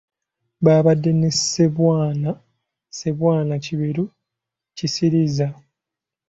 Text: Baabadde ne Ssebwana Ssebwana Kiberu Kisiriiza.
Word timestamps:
Baabadde 0.63 1.11
ne 1.13 1.29
Ssebwana 1.35 2.31
Ssebwana 2.41 3.55
Kiberu 3.65 4.05
Kisiriiza. 4.77 5.47